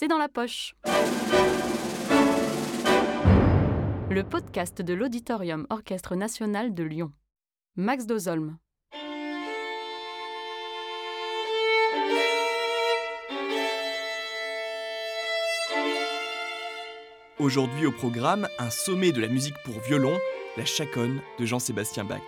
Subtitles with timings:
[0.00, 0.74] c'est dans la poche.
[4.08, 7.12] Le podcast de l'Auditorium Orchestre National de Lyon.
[7.76, 8.56] Max Dozolm.
[17.38, 20.16] Aujourd'hui au programme, un sommet de la musique pour violon,
[20.56, 22.22] la chaconne de Jean-Sébastien Bach.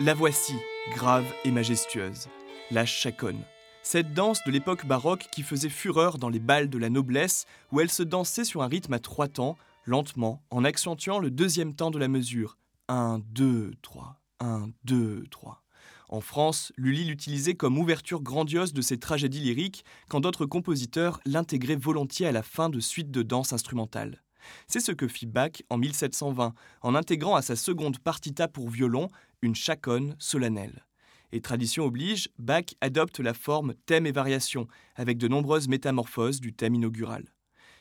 [0.00, 0.56] La voici,
[0.96, 2.26] grave et majestueuse,
[2.72, 3.40] la chaconne.
[3.82, 7.80] Cette danse de l'époque baroque qui faisait fureur dans les bals de la noblesse, où
[7.80, 11.90] elle se dansait sur un rythme à trois temps, lentement, en accentuant le deuxième temps
[11.90, 12.56] de la mesure.
[12.88, 15.62] 1, 2, 3, 1, 2, 3.
[16.08, 21.76] En France, Lully l'utilisait comme ouverture grandiose de ses tragédies lyriques, quand d'autres compositeurs l'intégraient
[21.76, 24.22] volontiers à la fin de suites de danse instrumentale.
[24.66, 29.08] C'est ce que fit Bach en 1720, en intégrant à sa seconde partita pour violon
[29.40, 30.84] une chaconne solennelle.
[31.32, 36.52] Et tradition oblige, Bach adopte la forme thème et variation, avec de nombreuses métamorphoses du
[36.52, 37.24] thème inaugural.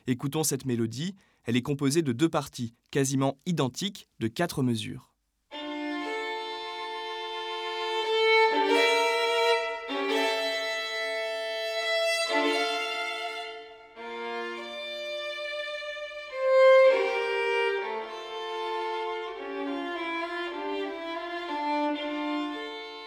[0.07, 5.10] Écoutons cette mélodie, elle est composée de deux parties, quasiment identiques, de quatre mesures.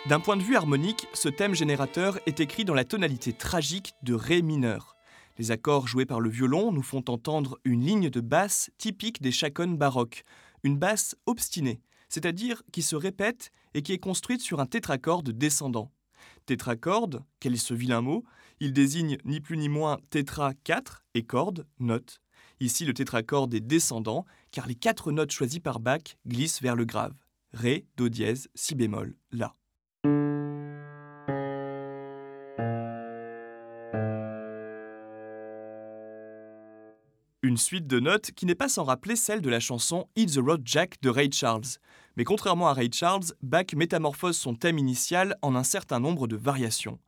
[0.07, 4.13] D'un point de vue harmonique, ce thème générateur est écrit dans la tonalité tragique de
[4.13, 4.97] Ré mineur.
[5.39, 9.33] Les accords joués par le violon nous font entendre une ligne de basse typique des
[9.33, 10.25] chaconnes baroques,
[10.63, 11.81] une basse obstinée,
[12.11, 15.91] c'est-à-dire qui se répète et qui est construite sur un tétracorde descendant.
[16.45, 18.25] Tétracorde, quel est ce vilain mot?
[18.61, 22.21] Il désigne ni plus ni moins tétra 4 et corde, note.
[22.61, 26.85] Ici, le tétracorde est descendant car les quatre notes choisies par Bach glissent vers le
[26.85, 27.15] grave.
[27.55, 29.55] Ré, Do dièse, Si bémol, La.
[37.45, 40.39] Une suite de notes qui n'est pas sans rappeler celle de la chanson Hit the
[40.39, 41.77] Road Jack de Ray Charles.
[42.17, 46.37] Mais contrairement à Ray Charles, Bach métamorphose son thème initial en un certain nombre de
[46.37, 46.99] variations.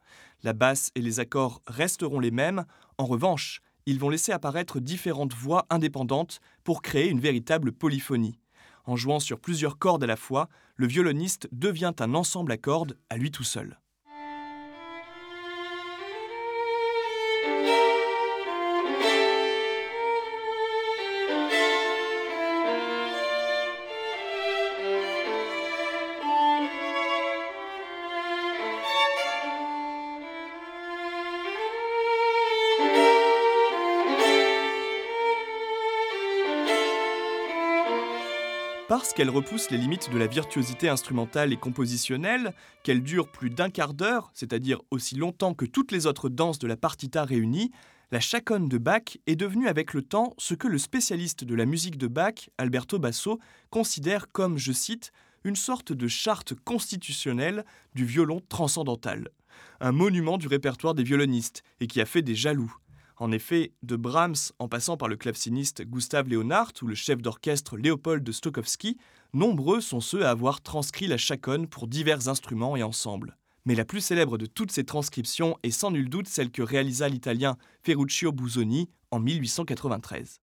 [0.42, 2.66] La basse et les accords resteront les mêmes,
[2.98, 8.38] en revanche, ils vont laisser apparaître différentes voix indépendantes pour créer une véritable polyphonie.
[8.84, 12.98] En jouant sur plusieurs cordes à la fois, le violoniste devient un ensemble à cordes
[13.08, 13.80] à lui tout seul.
[38.88, 42.54] Parce qu'elle repousse les limites de la virtuosité instrumentale et compositionnelle,
[42.84, 46.68] qu'elle dure plus d'un quart d'heure, c'est-à-dire aussi longtemps que toutes les autres danses de
[46.68, 47.72] la partita réunies,
[48.12, 51.66] la chaconne de Bach est devenue avec le temps ce que le spécialiste de la
[51.66, 55.10] musique de Bach, Alberto Basso, considère comme, je cite,
[55.42, 57.64] une sorte de charte constitutionnelle
[57.96, 59.30] du violon transcendantal,
[59.80, 62.72] un monument du répertoire des violonistes et qui a fait des jaloux.
[63.18, 67.78] En effet, de Brahms en passant par le claveciniste Gustav Leonhardt ou le chef d'orchestre
[67.78, 68.98] Léopold Stokowski,
[69.32, 73.38] nombreux sont ceux à avoir transcrit la chaconne pour divers instruments et ensembles.
[73.64, 77.08] Mais la plus célèbre de toutes ces transcriptions est sans nul doute celle que réalisa
[77.08, 80.40] l'italien Ferruccio Busoni en 1893.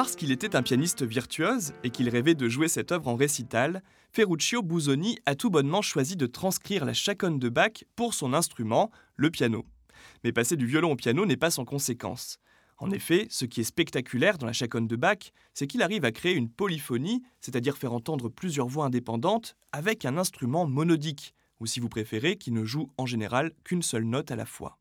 [0.00, 3.82] Parce qu'il était un pianiste virtuose et qu'il rêvait de jouer cette œuvre en récital,
[4.12, 8.90] Ferruccio Busoni a tout bonnement choisi de transcrire la chaconne de Bach pour son instrument,
[9.16, 9.66] le piano.
[10.24, 12.38] Mais passer du violon au piano n'est pas sans conséquence.
[12.78, 16.12] En effet, ce qui est spectaculaire dans la chaconne de Bach, c'est qu'il arrive à
[16.12, 21.78] créer une polyphonie, c'est-à-dire faire entendre plusieurs voix indépendantes avec un instrument monodique, ou si
[21.78, 24.78] vous préférez, qui ne joue en général qu'une seule note à la fois.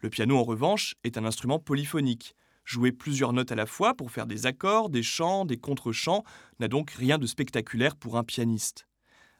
[0.00, 2.34] Le piano, en revanche, est un instrument polyphonique.
[2.68, 6.22] Jouer plusieurs notes à la fois pour faire des accords, des chants, des contre-chants
[6.60, 8.86] n'a donc rien de spectaculaire pour un pianiste.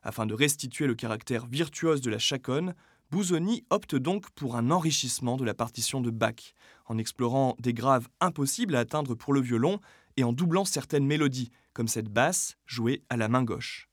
[0.02, 2.74] Afin de restituer le caractère virtuose de la chaconne,
[3.10, 6.54] Busoni opte donc pour un enrichissement de la partition de Bach,
[6.86, 9.78] en explorant des graves impossibles à atteindre pour le violon
[10.16, 13.90] et en doublant certaines mélodies, comme cette basse jouée à la main gauche.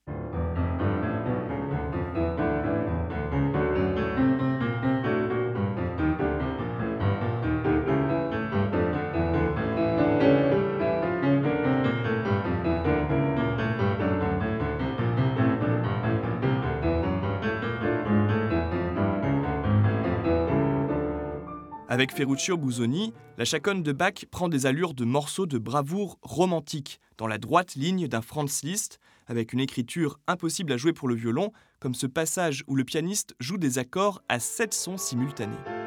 [21.96, 27.00] Avec Ferruccio Busoni, la chaconne de Bach prend des allures de morceaux de bravoure romantique,
[27.18, 31.16] dans la droite ligne d'un Franz Liszt, avec une écriture impossible à jouer pour le
[31.16, 35.85] violon, comme ce passage où le pianiste joue des accords à sept sons simultanés.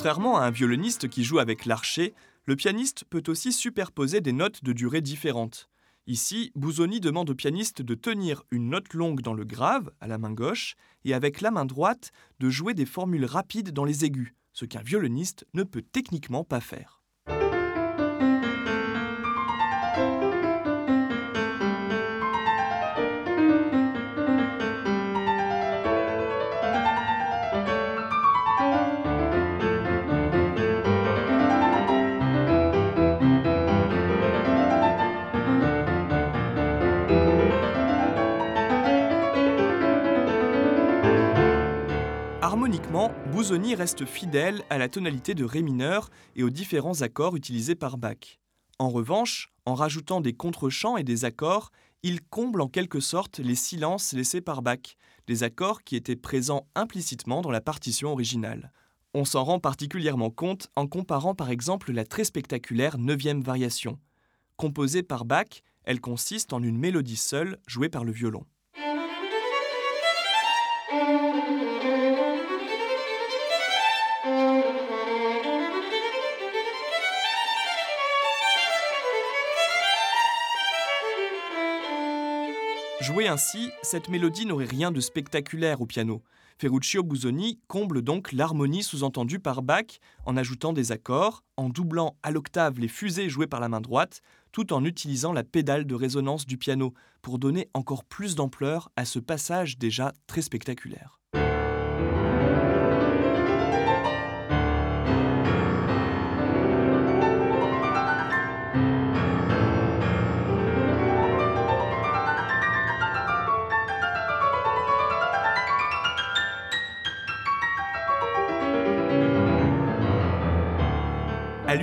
[0.00, 2.14] Contrairement à un violoniste qui joue avec l'archet,
[2.46, 5.68] le pianiste peut aussi superposer des notes de durée différentes.
[6.06, 10.16] Ici, Busoni demande au pianiste de tenir une note longue dans le grave, à la
[10.16, 10.74] main gauche,
[11.04, 14.80] et avec la main droite, de jouer des formules rapides dans les aigus, ce qu'un
[14.80, 16.99] violoniste ne peut techniquement pas faire.
[42.42, 47.74] Harmoniquement, Busoni reste fidèle à la tonalité de Ré mineur et aux différents accords utilisés
[47.74, 48.40] par Bach.
[48.78, 51.70] En revanche, en rajoutant des contre-chants et des accords,
[52.02, 54.96] il comble en quelque sorte les silences laissés par Bach,
[55.26, 58.72] des accords qui étaient présents implicitement dans la partition originale.
[59.12, 63.98] On s'en rend particulièrement compte en comparant par exemple la très spectaculaire 9 variation.
[64.56, 68.46] Composée par Bach, elle consiste en une mélodie seule jouée par le violon.
[83.00, 86.22] Jouée ainsi, cette mélodie n'aurait rien de spectaculaire au piano.
[86.58, 92.30] Ferruccio Busoni comble donc l'harmonie sous-entendue par Bach en ajoutant des accords, en doublant à
[92.30, 94.20] l'octave les fusées jouées par la main droite,
[94.52, 96.92] tout en utilisant la pédale de résonance du piano
[97.22, 101.19] pour donner encore plus d'ampleur à ce passage déjà très spectaculaire.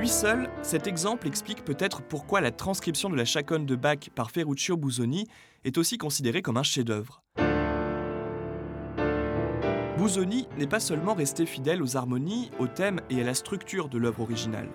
[0.08, 4.78] Seul, cet exemple explique peut-être pourquoi la transcription de la chaconne de Bach par Ferruccio
[4.78, 5.28] Busoni
[5.64, 7.24] est aussi considérée comme un chef-d'œuvre.
[9.98, 13.98] Busoni n'est pas seulement resté fidèle aux harmonies, au thème et à la structure de
[13.98, 14.70] l'œuvre originale.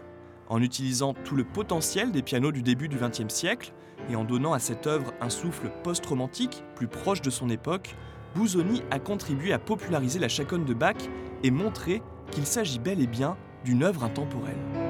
[0.49, 3.73] En utilisant tout le potentiel des pianos du début du XXe siècle
[4.11, 7.95] et en donnant à cette œuvre un souffle post-romantique plus proche de son époque,
[8.35, 10.97] Busoni a contribué à populariser la chaconne de Bach
[11.43, 14.82] et montrer qu'il s'agit bel et bien d'une œuvre intemporelle.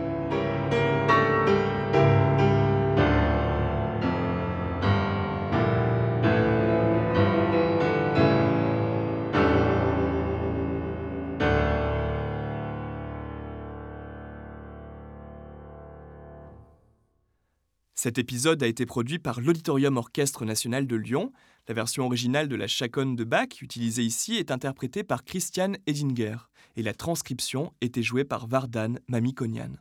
[18.03, 21.31] Cet épisode a été produit par l'Auditorium Orchestre National de Lyon.
[21.69, 26.35] La version originale de la chaconne de Bach, utilisée ici, est interprétée par Christian Edinger,
[26.75, 29.75] et la transcription était jouée par Vardan Mamikonian.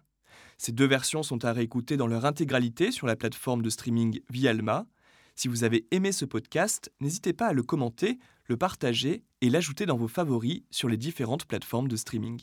[0.59, 4.85] Ces deux versions sont à réécouter dans leur intégralité sur la plateforme de streaming Vialma.
[5.33, 9.87] Si vous avez aimé ce podcast, n'hésitez pas à le commenter, le partager et l'ajouter
[9.87, 12.39] dans vos favoris sur les différentes plateformes de streaming.